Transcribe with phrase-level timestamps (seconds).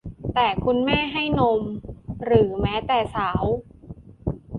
[0.33, 1.61] แต่คุณแม่ให้นม
[2.25, 3.43] หรือแม้แต่สาว